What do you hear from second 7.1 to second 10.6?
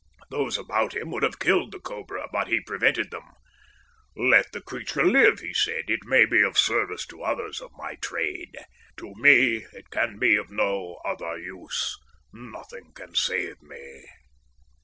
others of my trade. To me it can be of